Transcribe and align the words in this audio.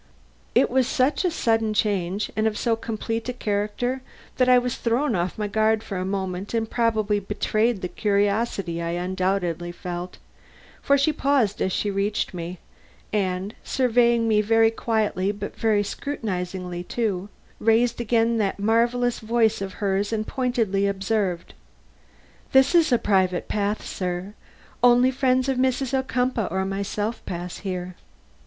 It 0.55 0.71
was 0.71 0.87
such 0.87 1.23
a 1.23 1.29
sudden 1.29 1.75
change 1.75 2.31
and 2.35 2.47
of 2.47 2.57
so 2.57 2.75
complete 2.75 3.29
a 3.29 3.33
character, 3.33 4.01
that 4.37 4.49
I 4.49 4.57
was 4.57 4.75
thrown 4.77 5.13
off 5.13 5.37
my 5.37 5.47
guard 5.47 5.83
for 5.83 5.97
a 5.99 6.03
moment 6.05 6.55
and 6.55 6.67
probably 6.67 7.19
betrayed 7.19 7.81
the 7.83 7.87
curiosity 7.87 8.81
I 8.81 8.93
undoubtedly 8.93 9.71
felt; 9.71 10.17
for 10.81 10.97
she 10.97 11.13
paused 11.13 11.61
as 11.61 11.71
she 11.71 11.91
reached 11.91 12.33
me, 12.33 12.57
and, 13.13 13.53
surveying 13.63 14.27
me 14.27 14.41
very 14.41 14.71
quietly 14.71 15.31
but 15.31 15.55
very 15.55 15.83
scrutinizingly 15.83 16.83
too, 16.83 17.29
raised 17.59 18.01
again 18.01 18.39
that 18.39 18.57
marvelous 18.57 19.19
voice 19.19 19.61
of 19.61 19.73
hers 19.73 20.11
and 20.11 20.25
pointedly 20.25 20.87
observed: 20.87 21.53
"This 22.53 22.73
is 22.73 22.91
a 22.91 22.97
private 22.97 23.47
path, 23.47 23.85
sir. 23.85 24.33
Only 24.81 25.11
the 25.11 25.17
friends 25.17 25.47
of 25.47 25.59
Mrs. 25.59 25.93
Ocumpaugh 25.93 26.49
or 26.49 26.61
of 26.61 26.69
myself 26.69 27.23
pass 27.27 27.57
here." 27.59 27.95